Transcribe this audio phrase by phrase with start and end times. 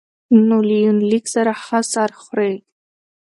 [0.47, 2.55] نو له يونليک سره ښه سر خوري